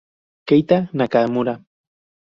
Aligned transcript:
Keita 0.47 0.77
Nakamura 0.97 1.53